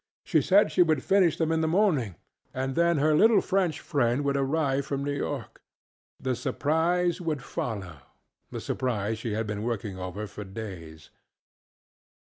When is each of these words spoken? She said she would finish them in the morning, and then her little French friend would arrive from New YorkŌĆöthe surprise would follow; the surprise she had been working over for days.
She 0.23 0.41
said 0.41 0.71
she 0.71 0.81
would 0.81 1.03
finish 1.03 1.37
them 1.37 1.51
in 1.51 1.61
the 1.61 1.67
morning, 1.67 2.15
and 2.55 2.73
then 2.73 2.97
her 2.97 3.13
little 3.13 3.39
French 3.39 3.79
friend 3.79 4.23
would 4.25 4.35
arrive 4.35 4.83
from 4.87 5.03
New 5.03 5.19
YorkŌĆöthe 6.23 6.35
surprise 6.37 7.21
would 7.21 7.43
follow; 7.43 7.97
the 8.49 8.61
surprise 8.61 9.19
she 9.19 9.33
had 9.33 9.45
been 9.45 9.61
working 9.61 9.99
over 9.99 10.25
for 10.25 10.43
days. 10.43 11.11